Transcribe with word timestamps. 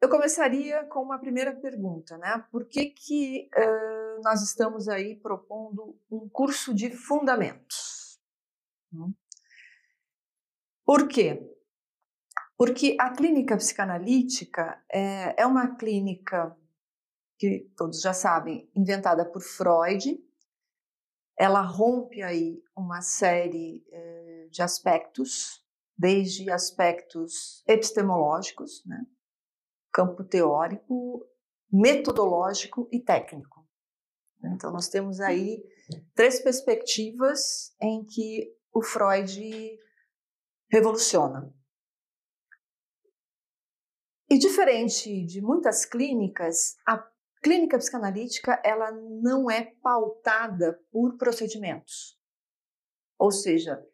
eu 0.00 0.08
começaria 0.08 0.84
com 0.86 1.02
uma 1.02 1.18
primeira 1.18 1.54
pergunta, 1.54 2.16
né? 2.16 2.42
Por 2.50 2.64
que, 2.66 2.86
que 2.86 3.50
uh, 3.54 4.22
nós 4.22 4.42
estamos 4.42 4.88
aí 4.88 5.16
propondo 5.16 5.98
um 6.10 6.28
curso 6.28 6.74
de 6.74 6.90
fundamentos? 6.90 8.18
Hum? 8.92 9.12
Por 10.86 11.06
quê? 11.06 11.46
Porque 12.56 12.96
a 12.98 13.10
clínica 13.10 13.56
psicanalítica 13.56 14.82
é, 14.90 15.42
é 15.42 15.46
uma 15.46 15.76
clínica 15.76 16.56
que 17.38 17.70
todos 17.76 18.00
já 18.00 18.12
sabem, 18.12 18.70
inventada 18.74 19.24
por 19.24 19.40
Freud. 19.40 20.22
Ela 21.38 21.62
rompe 21.62 22.22
aí 22.22 22.62
uma 22.76 23.00
série 23.00 23.82
eh, 23.90 24.48
de 24.50 24.60
aspectos, 24.60 25.64
desde 25.96 26.50
aspectos 26.50 27.62
epistemológicos, 27.66 28.84
né? 28.84 29.06
Campo 29.92 30.24
teórico, 30.24 31.26
metodológico 31.70 32.88
e 32.90 33.00
técnico. 33.00 33.66
Então, 34.42 34.72
nós 34.72 34.88
temos 34.88 35.20
aí 35.20 35.62
três 36.14 36.40
perspectivas 36.40 37.74
em 37.80 38.04
que 38.04 38.54
o 38.72 38.82
Freud 38.82 39.78
revoluciona. 40.70 41.52
E 44.30 44.38
diferente 44.38 45.24
de 45.26 45.40
muitas 45.40 45.84
clínicas, 45.84 46.76
a 46.86 47.04
clínica 47.42 47.76
psicanalítica 47.76 48.60
ela 48.64 48.92
não 48.92 49.50
é 49.50 49.74
pautada 49.82 50.80
por 50.90 51.16
procedimentos. 51.16 52.18
Ou 53.18 53.32
seja, 53.32 53.84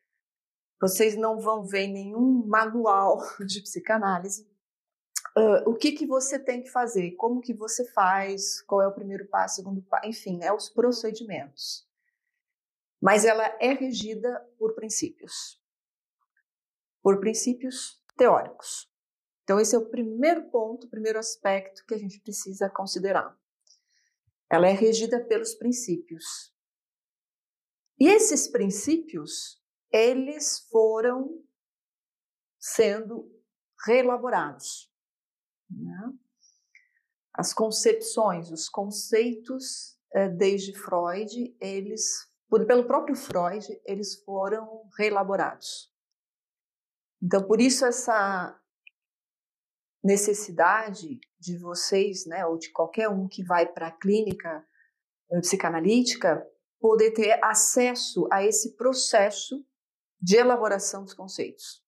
vocês 0.81 1.17
não 1.17 1.41
vão 1.41 1.65
ver 1.65 1.89
nenhum 1.89 2.47
manual 2.47 3.19
de 3.47 3.63
psicanálise 3.63 4.47
Uh, 5.39 5.69
o 5.69 5.75
que, 5.75 5.93
que 5.93 6.07
você 6.07 6.39
tem 6.39 6.63
que 6.63 6.71
fazer, 6.71 7.11
como 7.13 7.43
que 7.43 7.53
você 7.53 7.85
faz, 7.93 8.63
qual 8.63 8.81
é 8.81 8.87
o 8.87 8.95
primeiro 8.95 9.27
passo, 9.27 9.57
segundo 9.57 9.83
passo, 9.83 10.09
enfim, 10.09 10.43
é 10.43 10.51
os 10.51 10.71
procedimentos. 10.71 11.87
Mas 12.99 13.27
ela 13.27 13.45
é 13.61 13.75
regida 13.75 14.41
por 14.59 14.75
princípios, 14.75 15.63
por 17.03 17.21
princípios 17.21 18.03
teóricos. 18.17 18.91
Então 19.45 19.61
esse 19.61 19.77
é 19.77 19.79
o 19.79 19.91
primeiro 19.91 20.49
ponto, 20.49 20.87
o 20.87 20.91
primeiro 20.91 21.19
aspecto 21.19 21.85
que 21.85 21.93
a 21.93 21.99
gente 21.99 22.19
precisa 22.19 22.71
considerar. 22.71 23.39
Ela 24.49 24.69
é 24.69 24.73
regida 24.73 25.23
pelos 25.23 25.55
princípios. 25.55 26.51
E 28.01 28.09
esses 28.09 28.49
princípios, 28.49 29.63
eles 29.93 30.61
foram 30.71 31.45
sendo 32.59 33.31
reelaborados 33.85 34.96
né? 35.71 36.13
As 37.35 37.53
concepções, 37.53 38.51
os 38.51 38.69
conceitos, 38.69 39.99
eh, 40.15 40.29
desde 40.29 40.73
Freud, 40.73 41.55
eles, 41.61 42.27
pelo 42.67 42.87
próprio 42.87 43.15
Freud, 43.15 43.67
eles 43.85 44.23
foram 44.23 44.89
reelaborados. 44.97 45.93
Então, 47.23 47.47
por 47.47 47.61
isso 47.61 47.85
essa 47.85 48.59
necessidade 50.03 51.21
de 51.39 51.59
vocês, 51.59 52.25
né, 52.27 52.47
ou 52.47 52.57
de 52.57 52.71
qualquer 52.71 53.09
um 53.09 53.27
que 53.29 53.45
vai 53.45 53.67
para 53.67 53.89
a 53.89 53.93
clínica 53.93 54.65
eh, 55.31 55.41
psicanalítica, 55.41 56.47
poder 56.81 57.11
ter 57.11 57.45
acesso 57.45 58.29
a 58.31 58.45
esse 58.45 58.77
processo 58.77 59.67
de 60.21 60.37
elaboração 60.37 61.05
dos 61.05 61.15
conceitos. 61.15 61.85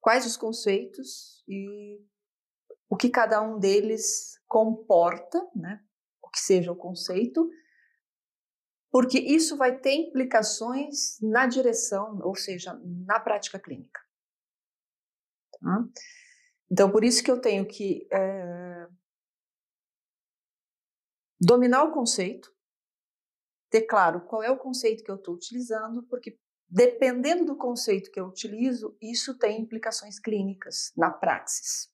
Quais 0.00 0.26
os 0.26 0.36
conceitos 0.36 1.42
e 1.48 2.00
o 2.92 2.96
que 2.96 3.08
cada 3.08 3.40
um 3.40 3.58
deles 3.58 4.38
comporta, 4.46 5.40
né? 5.56 5.82
o 6.22 6.28
que 6.28 6.38
seja 6.38 6.70
o 6.70 6.76
conceito, 6.76 7.48
porque 8.90 9.18
isso 9.18 9.56
vai 9.56 9.80
ter 9.80 9.94
implicações 9.94 11.18
na 11.22 11.46
direção, 11.46 12.20
ou 12.22 12.36
seja, 12.36 12.78
na 12.84 13.18
prática 13.18 13.58
clínica. 13.58 13.98
Tá? 15.58 15.88
Então, 16.70 16.92
por 16.92 17.02
isso 17.02 17.24
que 17.24 17.30
eu 17.30 17.40
tenho 17.40 17.66
que 17.66 18.06
é, 18.12 18.86
dominar 21.40 21.84
o 21.84 21.92
conceito, 21.92 22.54
ter 23.70 23.86
claro 23.86 24.20
qual 24.26 24.42
é 24.42 24.50
o 24.50 24.58
conceito 24.58 25.02
que 25.02 25.10
eu 25.10 25.16
estou 25.16 25.34
utilizando, 25.34 26.02
porque 26.02 26.38
dependendo 26.68 27.46
do 27.46 27.56
conceito 27.56 28.10
que 28.10 28.20
eu 28.20 28.26
utilizo, 28.26 28.94
isso 29.00 29.38
tem 29.38 29.62
implicações 29.62 30.18
clínicas 30.18 30.92
na 30.94 31.10
praxis. 31.10 31.90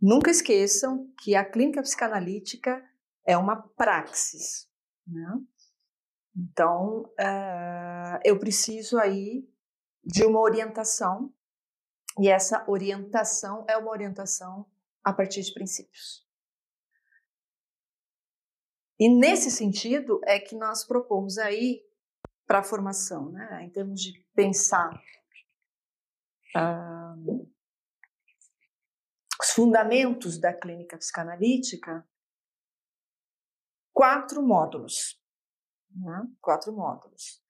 Nunca 0.00 0.30
esqueçam 0.30 1.10
que 1.22 1.34
a 1.34 1.44
clínica 1.44 1.82
psicanalítica 1.82 2.84
é 3.26 3.36
uma 3.36 3.56
praxis. 3.56 4.70
Né? 5.06 5.40
Então, 6.36 7.02
uh, 7.18 8.20
eu 8.24 8.38
preciso 8.38 8.98
aí 8.98 9.48
de 10.04 10.24
uma 10.24 10.40
orientação, 10.40 11.32
e 12.18 12.28
essa 12.28 12.64
orientação 12.68 13.64
é 13.68 13.76
uma 13.76 13.90
orientação 13.90 14.66
a 15.02 15.12
partir 15.12 15.42
de 15.42 15.52
princípios. 15.52 16.24
E 18.98 19.08
nesse 19.08 19.50
sentido 19.50 20.20
é 20.24 20.38
que 20.38 20.56
nós 20.56 20.84
propomos 20.84 21.36
aí 21.38 21.84
para 22.46 22.60
a 22.60 22.62
formação, 22.62 23.30
né, 23.30 23.64
em 23.64 23.70
termos 23.70 24.00
de 24.00 24.24
pensar 24.34 24.94
uh, 26.56 27.50
fundamentos 29.56 30.38
da 30.38 30.52
clínica 30.52 30.98
psicanalítica, 30.98 32.06
quatro 33.90 34.42
módulos. 34.42 35.18
Né? 35.90 36.28
Quatro 36.42 36.74
módulos. 36.74 37.42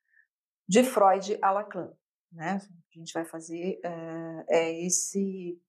De 0.69 0.85
Freud 0.85 1.37
a 1.43 1.51
Lacan. 1.51 1.93
Né? 2.31 2.61
A 2.95 2.99
gente 2.99 3.13
vai 3.13 3.25
fazer 3.25 3.81
é, 3.83 4.45
é 4.49 4.87
esse 4.87 5.61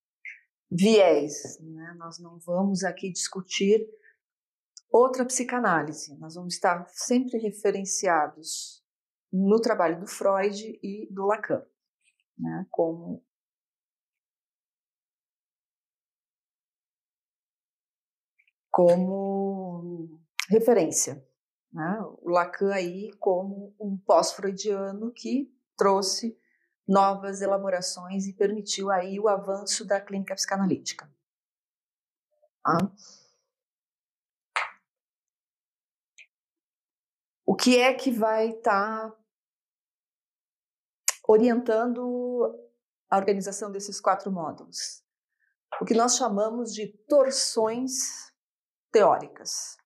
viés. 0.70 1.60
Né? 1.60 1.96
Nós 1.98 2.20
não 2.20 2.38
vamos 2.38 2.84
aqui 2.84 3.12
discutir 3.12 3.90
outra 4.92 5.26
psicanálise. 5.26 6.16
Nós 6.20 6.36
vamos 6.36 6.54
estar 6.54 6.88
sempre 6.90 7.40
referenciados 7.40 8.86
no 9.34 9.60
trabalho 9.60 10.00
do 10.00 10.08
Freud 10.08 10.80
e 10.84 11.12
do 11.12 11.26
Lacan, 11.26 11.66
né? 12.38 12.68
como 12.70 13.26
como 18.78 20.22
referência. 20.48 21.28
Né? 21.74 22.00
O 22.22 22.30
Lacan 22.30 22.72
aí 22.72 23.12
como 23.18 23.76
um 23.80 23.98
pós-freudiano 23.98 25.12
que 25.12 25.52
trouxe 25.76 26.40
novas 26.88 27.42
elaborações 27.42 28.28
e 28.28 28.34
permitiu 28.34 28.92
aí 28.92 29.20
o 29.20 29.28
avanço 29.28 29.84
da 29.84 30.00
clínica 30.00 30.36
psicanalítica. 30.36 31.12
Tá? 32.64 32.78
O 37.48 37.56
que 37.56 37.80
é 37.80 37.96
que 37.96 38.12
vai 38.12 38.50
estar 38.50 39.10
tá 39.10 39.18
orientando 41.28 42.56
a 43.10 43.18
organização 43.18 43.72
desses 43.72 44.00
quatro 44.00 44.32
módulos? 44.32 45.04
O 45.82 45.86
que 45.86 45.96
nós 45.96 46.16
chamamos 46.16 46.72
de 46.72 46.88
torções 47.08 48.28
teóricas 48.92 49.78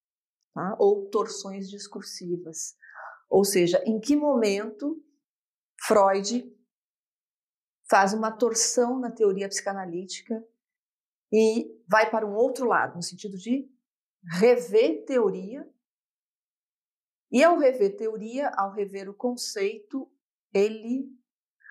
tá? 0.53 0.75
ou 0.79 1.09
torções 1.09 1.69
discursivas. 1.69 2.75
Ou 3.29 3.44
seja, 3.44 3.81
em 3.85 4.00
que 4.00 4.16
momento 4.16 5.01
Freud 5.85 6.53
faz 7.89 8.13
uma 8.13 8.31
torção 8.31 9.00
na 9.00 9.12
teoria 9.12 9.50
psicanalítica 9.50 10.45
e 11.31 11.81
vai 11.88 12.09
para 12.09 12.25
um 12.25 12.35
outro 12.35 12.66
lado, 12.66 12.95
no 12.95 13.01
sentido 13.01 13.38
de 13.38 13.69
rever 14.39 15.06
teoria. 15.06 15.68
E 17.31 17.44
ao 17.44 17.57
rever 17.57 17.95
teoria, 17.95 18.50
ao 18.50 18.71
rever 18.71 19.09
o 19.09 19.13
conceito, 19.13 20.12
ele 20.54 21.09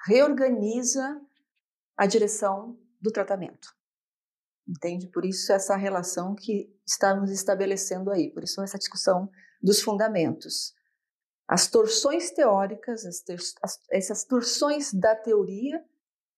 reorganiza 0.06 1.20
a 1.96 2.06
direção 2.06 2.78
do 3.00 3.12
tratamento. 3.12 3.74
Entende? 4.70 5.08
Por 5.08 5.24
isso 5.24 5.52
essa 5.52 5.74
relação 5.74 6.32
que 6.36 6.72
estamos 6.86 7.32
estabelecendo 7.32 8.08
aí, 8.08 8.30
por 8.30 8.44
isso 8.44 8.62
essa 8.62 8.78
discussão 8.78 9.28
dos 9.60 9.82
fundamentos. 9.82 10.72
As 11.48 11.66
torções 11.66 12.30
teóricas, 12.30 13.04
as 13.04 13.20
ter, 13.20 13.40
as, 13.60 13.80
essas 13.90 14.24
torções 14.24 14.94
da 14.94 15.16
teoria 15.16 15.84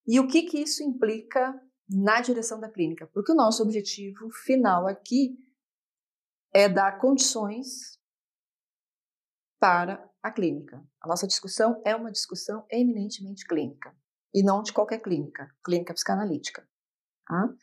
e 0.07 0.19
o 0.19 0.27
que, 0.27 0.45
que 0.45 0.59
isso 0.59 0.83
implica 0.83 1.61
na 1.87 2.23
direção 2.23 2.59
da 2.59 2.71
clínica. 2.71 3.07
Porque 3.09 3.33
o 3.33 3.35
nosso 3.35 3.63
objetivo 3.63 4.31
final 4.31 4.89
aqui 4.89 5.39
é 6.55 6.71
dar 6.71 6.99
condições 6.99 8.01
para 9.61 10.11
a 10.23 10.31
clínica. 10.31 10.83
A 11.03 11.07
nossa 11.07 11.27
discussão 11.27 11.83
é 11.85 11.95
uma 11.95 12.11
discussão 12.11 12.65
eminentemente 12.71 13.47
clínica 13.47 13.95
e 14.33 14.43
não 14.43 14.63
de 14.63 14.73
qualquer 14.73 15.01
clínica, 15.01 15.55
clínica 15.63 15.93
psicanalítica. 15.93 16.67
Tá? 17.27 17.55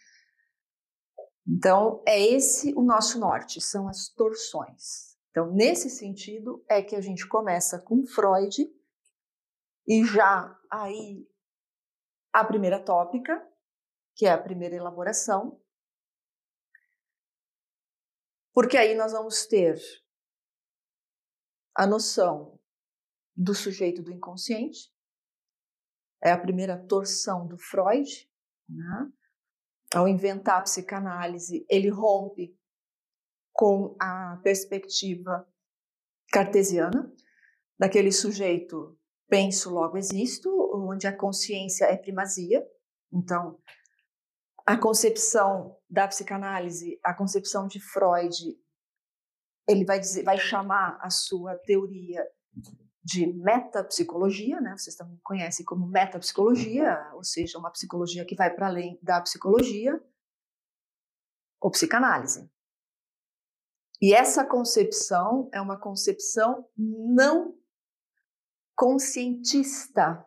Então, 1.51 2.03
é 2.05 2.21
esse 2.21 2.75
o 2.75 2.83
nosso 2.83 3.19
norte, 3.19 3.59
são 3.59 3.87
as 3.87 4.07
torções. 4.09 5.17
Então, 5.31 5.51
nesse 5.51 5.89
sentido, 5.89 6.63
é 6.69 6.79
que 6.81 6.95
a 6.95 7.01
gente 7.01 7.27
começa 7.27 7.79
com 7.79 8.05
Freud 8.05 8.71
e 9.87 10.05
já 10.05 10.55
aí 10.71 11.27
a 12.31 12.45
primeira 12.45 12.79
tópica, 12.79 13.43
que 14.15 14.27
é 14.27 14.31
a 14.31 14.41
primeira 14.41 14.75
elaboração, 14.75 15.59
porque 18.53 18.77
aí 18.77 18.93
nós 18.93 19.13
vamos 19.13 19.47
ter 19.47 19.79
a 21.75 21.87
noção 21.87 22.59
do 23.35 23.55
sujeito 23.55 24.03
do 24.03 24.11
inconsciente, 24.11 24.93
é 26.21 26.31
a 26.31 26.37
primeira 26.37 26.77
torção 26.85 27.47
do 27.47 27.57
Freud, 27.57 28.29
né? 28.67 29.11
Ao 29.93 30.07
inventar 30.07 30.59
a 30.59 30.61
psicanálise, 30.61 31.65
ele 31.69 31.89
rompe 31.89 32.55
com 33.51 33.95
a 33.99 34.39
perspectiva 34.43 35.47
cartesiana, 36.31 37.11
daquele 37.77 38.11
sujeito 38.11 38.97
penso, 39.27 39.69
logo 39.69 39.97
existo, 39.97 40.49
onde 40.73 41.07
a 41.07 41.15
consciência 41.15 41.85
é 41.85 41.95
primazia. 41.95 42.65
Então, 43.11 43.59
a 44.65 44.77
concepção 44.77 45.77
da 45.89 46.07
psicanálise, 46.07 46.99
a 47.03 47.13
concepção 47.13 47.67
de 47.67 47.79
Freud, 47.79 48.57
ele 49.67 49.85
vai 49.85 49.99
dizer, 49.99 50.23
vai 50.23 50.37
chamar 50.37 50.99
a 51.01 51.09
sua 51.09 51.55
teoria 51.57 52.25
de 53.03 53.25
metapsicologia, 53.27 54.59
né? 54.59 54.75
Vocês 54.77 54.95
também 54.95 55.19
conhecem 55.23 55.65
como 55.65 55.87
metapsicologia, 55.87 57.11
ou 57.13 57.23
seja, 57.23 57.57
uma 57.57 57.71
psicologia 57.71 58.25
que 58.25 58.35
vai 58.35 58.53
para 58.53 58.67
além 58.67 58.99
da 59.01 59.21
psicologia 59.21 60.01
ou 61.61 61.71
psicanálise. 61.71 62.49
E 64.01 64.13
essa 64.13 64.45
concepção 64.45 65.49
é 65.53 65.59
uma 65.59 65.77
concepção 65.77 66.69
não 66.77 67.57
conscientista 68.75 70.25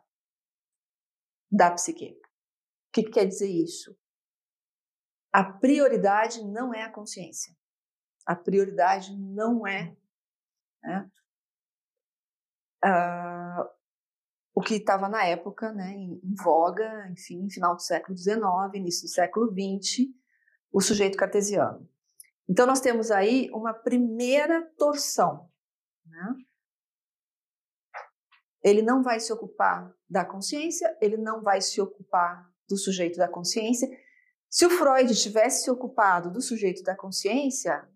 da 1.51 1.71
psique. 1.71 2.11
O 2.13 2.93
que, 2.93 3.05
que 3.05 3.11
quer 3.11 3.25
dizer 3.27 3.49
isso? 3.49 3.97
A 5.33 5.43
prioridade 5.43 6.45
não 6.45 6.75
é 6.75 6.83
a 6.83 6.93
consciência. 6.93 7.57
A 8.27 8.37
prioridade 8.37 9.17
não 9.17 9.67
é 9.67 9.97
né, 10.83 11.11
uh, 12.85 13.69
o 14.55 14.61
que 14.61 14.75
estava 14.75 15.09
na 15.09 15.25
época 15.25 15.73
né, 15.73 15.93
em, 15.93 16.21
em, 16.23 16.35
voga, 16.35 17.09
enfim, 17.11 17.49
final 17.49 17.75
do 17.75 17.83
século 17.83 18.17
XIX, 18.17 18.41
início 18.75 19.07
do 19.07 19.11
século 19.11 19.51
XX, 19.51 20.09
o 20.71 20.81
sujeito 20.81 21.17
cartesiano. 21.17 21.89
Então, 22.49 22.67
nós 22.67 22.81
temos 22.81 23.11
aí 23.11 23.51
uma 23.53 23.73
primeira 23.73 24.63
torção. 24.77 25.49
Né? 26.05 26.37
Ele 28.63 28.83
não 28.83 29.03
vai 29.03 29.19
se 29.21 29.33
ocupar 29.33 29.95
da 30.09 30.25
consciência, 30.25 30.97
ele 31.01 31.17
não 31.17 31.43
vai 31.43 31.61
se 31.61 31.81
ocupar 31.81 32.51
do 32.69 32.77
sujeito 32.77 33.17
da 33.17 33.29
consciência. 33.29 33.89
Se 34.49 34.67
o 34.67 34.71
Freud 34.71 35.15
tivesse 35.15 35.65
se 35.65 35.71
ocupado 35.71 36.31
do 36.31 36.41
sujeito 36.41 36.83
da 36.83 36.95
consciência, 36.95 37.89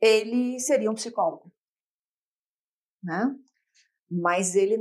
ele 0.00 0.58
seria 0.58 0.90
um 0.90 0.94
psicólogo. 0.94 1.52
Né? 3.02 3.36
Mas 4.10 4.54
ele, 4.54 4.76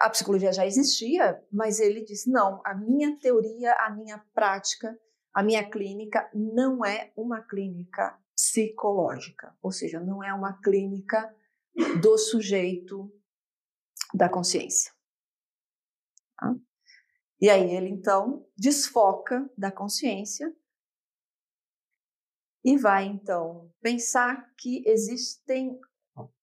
a 0.00 0.10
psicologia 0.10 0.52
já 0.52 0.66
existia, 0.66 1.42
mas 1.52 1.78
ele 1.78 2.04
disse: 2.04 2.30
não, 2.30 2.60
a 2.64 2.74
minha 2.74 3.16
teoria, 3.18 3.72
a 3.80 3.90
minha 3.90 4.18
prática, 4.34 4.98
a 5.32 5.42
minha 5.42 5.68
clínica 5.68 6.28
não 6.34 6.84
é 6.84 7.12
uma 7.16 7.40
clínica 7.42 8.18
psicológica, 8.34 9.56
ou 9.62 9.70
seja, 9.70 10.00
não 10.00 10.22
é 10.22 10.34
uma 10.34 10.60
clínica 10.60 11.34
do 12.00 12.18
sujeito 12.18 13.12
da 14.12 14.28
consciência. 14.28 14.92
Tá? 16.36 16.54
E 17.40 17.50
aí 17.50 17.74
ele 17.74 17.88
então 17.88 18.46
desfoca 18.56 19.48
da 19.56 19.70
consciência 19.70 20.54
e 22.64 22.78
vai 22.78 23.04
então 23.04 23.70
pensar 23.80 24.50
que 24.56 24.82
existem 24.86 25.78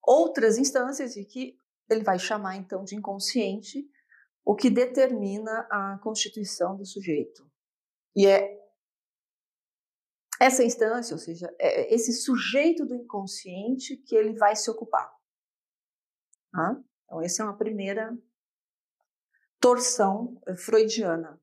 outras 0.04 0.58
instâncias 0.58 1.16
e 1.16 1.26
que 1.26 1.58
ele 1.94 2.04
vai 2.04 2.18
chamar 2.18 2.56
então 2.56 2.84
de 2.84 2.96
inconsciente 2.96 3.90
o 4.44 4.56
que 4.56 4.70
determina 4.70 5.68
a 5.70 6.00
constituição 6.00 6.76
do 6.76 6.86
sujeito. 6.86 7.50
E 8.16 8.26
é 8.26 8.60
essa 10.40 10.64
instância, 10.64 11.14
ou 11.14 11.20
seja, 11.20 11.54
é 11.60 11.94
esse 11.94 12.14
sujeito 12.14 12.86
do 12.86 12.96
inconsciente 12.96 13.96
que 13.98 14.16
ele 14.16 14.34
vai 14.34 14.56
se 14.56 14.70
ocupar. 14.72 15.16
Então, 17.06 17.22
essa 17.22 17.44
é 17.44 17.46
uma 17.46 17.58
primeira 17.58 18.18
torção 19.60 20.42
eh, 20.48 20.56
freudiana. 20.56 21.40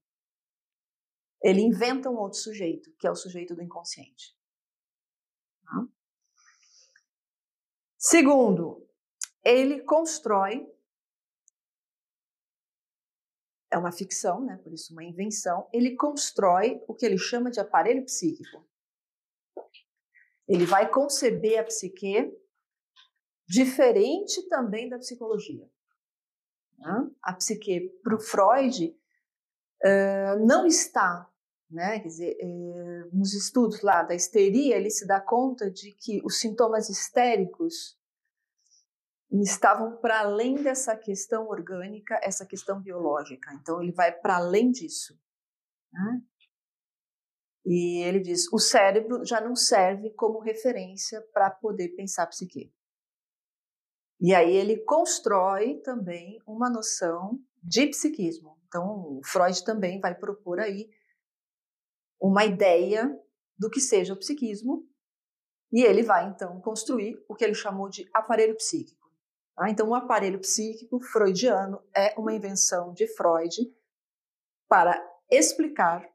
Ele 1.40 1.60
inventa 1.60 2.10
um 2.10 2.16
outro 2.16 2.40
sujeito, 2.40 2.92
que 2.98 3.06
é 3.06 3.10
o 3.10 3.14
sujeito 3.14 3.54
do 3.54 3.62
inconsciente. 3.62 4.36
Segundo, 7.96 8.88
ele 9.48 9.80
constrói 9.80 10.70
é 13.70 13.78
uma 13.78 13.92
ficção, 13.92 14.44
né? 14.44 14.58
Por 14.62 14.72
isso 14.72 14.92
uma 14.92 15.04
invenção. 15.04 15.68
Ele 15.72 15.96
constrói 15.96 16.82
o 16.86 16.94
que 16.94 17.04
ele 17.04 17.18
chama 17.18 17.50
de 17.50 17.60
aparelho 17.60 18.04
psíquico. 18.04 18.66
Ele 20.46 20.64
vai 20.64 20.90
conceber 20.90 21.58
a 21.58 21.64
psique 21.64 22.34
diferente 23.46 24.46
também 24.48 24.88
da 24.88 24.98
psicologia. 24.98 25.68
Né? 26.78 27.10
A 27.22 27.34
psique, 27.34 27.90
para 28.02 28.16
o 28.16 28.20
Freud, 28.20 28.96
uh, 29.84 30.46
não 30.46 30.66
está, 30.66 31.30
né? 31.70 32.00
quer 32.00 32.08
dizer, 32.08 32.38
uh, 32.42 33.16
nos 33.16 33.34
estudos 33.34 33.82
lá 33.82 34.02
da 34.02 34.14
histeria, 34.14 34.76
ele 34.76 34.90
se 34.90 35.06
dá 35.06 35.20
conta 35.20 35.70
de 35.70 35.92
que 35.92 36.22
os 36.24 36.38
sintomas 36.38 36.88
histéricos 36.88 37.98
estavam 39.30 39.96
para 39.98 40.20
além 40.20 40.54
dessa 40.54 40.96
questão 40.96 41.48
orgânica, 41.48 42.19
essa 42.22 42.46
questão 42.46 42.80
biológica. 42.80 43.52
Então, 43.54 43.82
ele 43.82 43.92
vai 43.92 44.12
para 44.12 44.36
além 44.36 44.70
disso. 44.70 45.19
Né? 45.92 46.22
E 47.66 48.02
ele 48.02 48.20
diz: 48.20 48.50
o 48.52 48.58
cérebro 48.58 49.25
já 49.25 49.40
não 49.40 49.54
serve 49.54 50.10
como 50.10 50.38
referência 50.38 51.20
para 51.32 51.50
poder 51.50 51.91
pensar 51.91 52.26
psique. 52.26 52.72
E 54.20 54.34
aí 54.34 54.55
ele 54.56 54.79
constrói 54.79 55.76
também 55.81 56.41
uma 56.46 56.69
noção 56.69 57.38
de 57.62 57.86
psiquismo. 57.86 58.58
Então, 58.67 59.20
Freud 59.24 59.64
também 59.64 60.00
vai 60.00 60.14
propor 60.14 60.58
aí 60.58 60.91
uma 62.20 62.44
ideia 62.44 63.17
do 63.56 63.70
que 63.70 63.81
seja 63.81 64.12
o 64.12 64.19
psiquismo, 64.19 64.88
e 65.72 65.82
ele 65.82 66.03
vai 66.03 66.29
então 66.29 66.60
construir 66.60 67.22
o 67.29 67.34
que 67.34 67.44
ele 67.44 67.55
chamou 67.55 67.88
de 67.88 68.08
aparelho 68.14 68.56
psíquico. 68.56 68.97
Tá? 69.58 69.69
Então, 69.69 69.88
o 69.88 69.94
aparelho 69.94 70.38
psíquico 70.38 71.00
freudiano 71.00 71.82
é 71.94 72.15
uma 72.17 72.32
invenção 72.32 72.93
de 72.94 73.08
Freud 73.08 73.74
para 74.69 74.96
explicar 75.29 76.08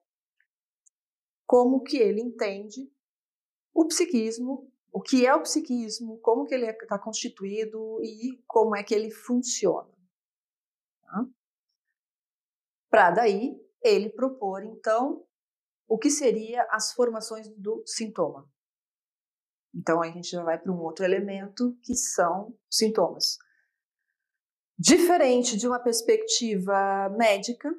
como 1.46 1.84
que 1.84 1.98
ele 1.98 2.22
entende 2.22 2.90
o 3.74 3.86
psiquismo 3.86 4.74
o 4.94 5.02
que 5.02 5.26
é 5.26 5.34
o 5.34 5.42
psiquismo, 5.42 6.20
como 6.20 6.46
que 6.46 6.54
ele 6.54 6.68
está 6.68 7.00
constituído 7.00 8.00
e 8.04 8.40
como 8.46 8.76
é 8.76 8.84
que 8.84 8.94
ele 8.94 9.10
funciona. 9.10 9.92
Tá? 11.02 11.26
Para 12.92 13.10
daí 13.10 13.60
ele 13.82 14.10
propor, 14.12 14.64
então, 14.64 15.26
o 15.88 15.98
que 15.98 16.12
seria 16.12 16.62
as 16.70 16.94
formações 16.94 17.50
do 17.58 17.84
sintoma. 17.88 18.48
Então 19.74 20.02
a 20.02 20.08
gente 20.08 20.30
já 20.30 20.44
vai 20.44 20.58
para 20.58 20.72
um 20.72 20.80
outro 20.80 21.04
elemento 21.04 21.78
que 21.82 21.96
são 21.96 22.56
sintomas. 22.70 23.38
Diferente 24.78 25.58
de 25.58 25.68
uma 25.68 25.80
perspectiva 25.80 27.10
médica, 27.18 27.74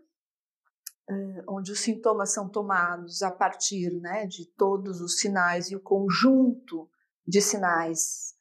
onde 1.49 1.71
os 1.73 1.81
sintomas 1.81 2.33
são 2.33 2.49
tomados 2.49 3.23
a 3.23 3.31
partir 3.31 3.91
né, 4.01 4.27
de 4.27 4.47
todos 4.57 5.01
os 5.01 5.19
sinais 5.19 5.71
e 5.71 5.77
o 5.77 5.81
conjunto 5.81 6.89
de 7.27 7.41
sinais 7.41 8.35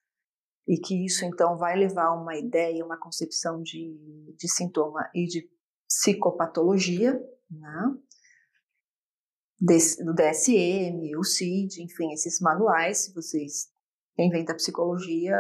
e 0.68 0.78
que 0.78 1.06
isso 1.06 1.26
então 1.26 1.58
vai 1.58 1.76
levar 1.76 2.06
a 2.06 2.14
uma 2.14 2.38
ideia, 2.38 2.86
uma 2.86 2.98
concepção 2.98 3.62
de, 3.62 4.34
de 4.38 4.48
sintoma 4.48 5.10
e 5.14 5.26
de 5.26 5.50
psicopatologia, 5.88 7.22
né? 7.50 7.98
Do 9.66 10.14
DSM, 10.14 11.16
o 11.18 11.24
CID, 11.24 11.84
enfim, 11.84 12.12
esses 12.12 12.40
manuais, 12.42 13.06
se 13.06 13.14
vocês, 13.14 13.70
quem 14.16 14.30
vem 14.30 14.44
da 14.44 14.54
psicologia 14.54 15.38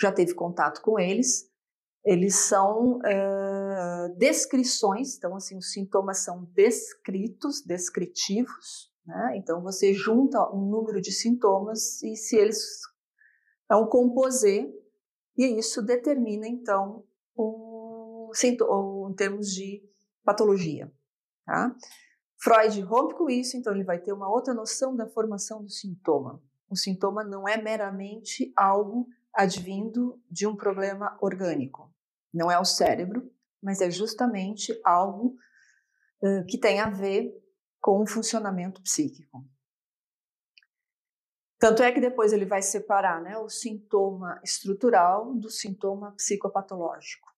já 0.00 0.12
teve 0.12 0.34
contato 0.34 0.80
com 0.80 0.98
eles, 0.98 1.50
eles 2.04 2.34
são 2.34 2.98
uh, 2.98 4.16
descrições, 4.16 5.16
então 5.16 5.36
assim, 5.36 5.56
os 5.56 5.72
sintomas 5.72 6.24
são 6.24 6.44
descritos, 6.54 7.62
descritivos, 7.64 8.92
Né? 9.04 9.36
Então, 9.36 9.60
você 9.60 9.92
junta 9.92 10.38
um 10.54 10.68
número 10.68 11.00
de 11.00 11.10
sintomas 11.10 12.00
e 12.02 12.14
se 12.14 12.36
eles 12.36 12.58
é 13.68 13.74
um 13.74 13.86
composê, 13.86 14.72
e 15.36 15.58
isso 15.58 15.82
determina, 15.82 16.46
então, 16.46 17.04
um, 17.36 18.30
em 19.10 19.14
termos 19.14 19.52
de 19.52 19.82
patologia. 20.24 20.92
Tá? 21.44 21.74
Freud 22.42 22.80
rompe 22.80 23.14
com 23.14 23.30
isso, 23.30 23.56
então 23.56 23.72
ele 23.72 23.84
vai 23.84 24.00
ter 24.00 24.12
uma 24.12 24.28
outra 24.28 24.52
noção 24.52 24.96
da 24.96 25.06
formação 25.06 25.62
do 25.62 25.70
sintoma. 25.70 26.42
O 26.68 26.74
sintoma 26.74 27.22
não 27.22 27.46
é 27.46 27.60
meramente 27.60 28.52
algo 28.56 29.06
advindo 29.32 30.20
de 30.28 30.44
um 30.44 30.56
problema 30.56 31.16
orgânico. 31.20 31.94
Não 32.34 32.50
é 32.50 32.58
o 32.58 32.64
cérebro, 32.64 33.30
mas 33.62 33.80
é 33.80 33.88
justamente 33.90 34.76
algo 34.84 35.36
uh, 36.20 36.44
que 36.48 36.58
tem 36.58 36.80
a 36.80 36.90
ver 36.90 37.32
com 37.80 38.02
o 38.02 38.06
funcionamento 38.08 38.82
psíquico. 38.82 39.46
Tanto 41.60 41.80
é 41.84 41.92
que 41.92 42.00
depois 42.00 42.32
ele 42.32 42.44
vai 42.44 42.60
separar 42.60 43.22
né, 43.22 43.38
o 43.38 43.48
sintoma 43.48 44.40
estrutural 44.42 45.32
do 45.32 45.48
sintoma 45.48 46.10
psicopatológico. 46.16 47.31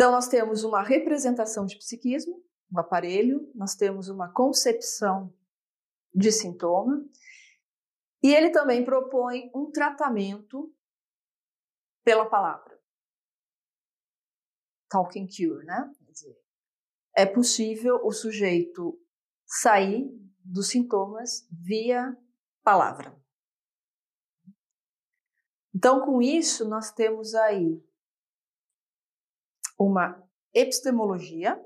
Então, 0.00 0.12
nós 0.12 0.28
temos 0.28 0.64
uma 0.64 0.82
representação 0.82 1.66
de 1.66 1.76
psiquismo, 1.76 2.42
um 2.72 2.80
aparelho, 2.80 3.52
nós 3.54 3.74
temos 3.74 4.08
uma 4.08 4.32
concepção 4.32 5.30
de 6.14 6.32
sintoma, 6.32 7.06
e 8.22 8.34
ele 8.34 8.48
também 8.48 8.82
propõe 8.82 9.50
um 9.54 9.70
tratamento 9.70 10.74
pela 12.02 12.24
palavra. 12.24 12.80
Talking 14.88 15.26
cure, 15.26 15.66
né? 15.66 15.92
é 17.14 17.26
possível 17.26 18.00
o 18.02 18.10
sujeito 18.10 18.98
sair 19.44 20.10
dos 20.42 20.68
sintomas 20.68 21.46
via 21.52 22.16
palavra. 22.64 23.14
Então, 25.74 26.06
com 26.06 26.22
isso, 26.22 26.66
nós 26.66 26.90
temos 26.90 27.34
aí 27.34 27.89
uma 29.80 30.22
epistemologia, 30.52 31.58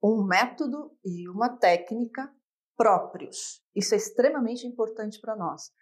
um 0.00 0.22
método 0.22 0.96
e 1.04 1.28
uma 1.28 1.58
técnica 1.58 2.32
próprios. 2.76 3.60
Isso 3.74 3.92
é 3.94 3.96
extremamente 3.96 4.64
importante 4.64 5.20
para 5.20 5.34
nós. 5.34 5.72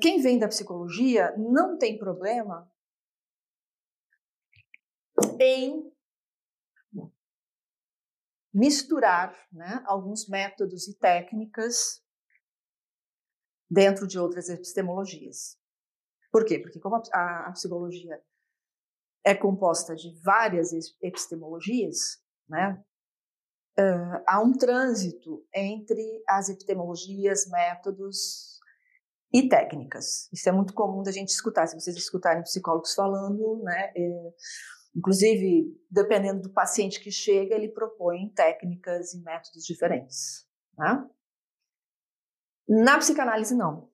Quem 0.00 0.22
vem 0.22 0.38
da 0.38 0.48
psicologia 0.48 1.36
não 1.36 1.76
tem 1.76 1.98
problema 1.98 2.72
em 5.38 5.92
misturar 8.52 9.36
né, 9.52 9.82
alguns 9.86 10.26
métodos 10.26 10.88
e 10.88 10.98
técnicas 10.98 12.02
dentro 13.70 14.06
de 14.06 14.18
outras 14.18 14.48
epistemologias. 14.48 15.58
Por 16.32 16.44
quê? 16.44 16.58
Porque 16.58 16.80
como 16.80 16.96
a, 16.96 17.48
a 17.48 17.52
psicologia 17.52 18.20
é 19.24 19.34
composta 19.34 19.94
de 19.94 20.18
várias 20.22 20.72
epistemologias, 21.02 22.18
né? 22.48 22.82
Uh, 23.78 24.22
há 24.26 24.40
um 24.42 24.52
trânsito 24.52 25.46
entre 25.54 26.22
as 26.28 26.48
epistemologias, 26.48 27.48
métodos 27.48 28.58
e 29.32 29.48
técnicas. 29.48 30.28
Isso 30.32 30.48
é 30.48 30.52
muito 30.52 30.74
comum 30.74 31.02
da 31.02 31.12
gente 31.12 31.28
escutar. 31.28 31.66
Se 31.66 31.78
vocês 31.78 31.96
escutarem 31.96 32.42
psicólogos 32.42 32.94
falando, 32.94 33.62
né, 33.62 33.92
é, 33.96 34.32
inclusive 34.94 35.72
dependendo 35.90 36.42
do 36.42 36.52
paciente 36.52 37.00
que 37.00 37.10
chega, 37.10 37.54
ele 37.54 37.68
propõe 37.68 38.28
técnicas 38.34 39.14
e 39.14 39.22
métodos 39.22 39.64
diferentes. 39.64 40.46
Né? 40.76 41.08
Na 42.68 42.98
psicanálise, 42.98 43.54
não. 43.54 43.88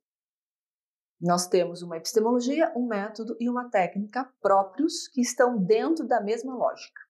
Nós 1.20 1.46
temos 1.46 1.80
uma 1.80 1.96
epistemologia, 1.96 2.72
um 2.76 2.86
método 2.86 3.36
e 3.40 3.48
uma 3.48 3.70
técnica 3.70 4.30
próprios 4.40 5.08
que 5.08 5.20
estão 5.20 5.56
dentro 5.56 6.06
da 6.06 6.20
mesma 6.20 6.54
lógica. 6.54 7.05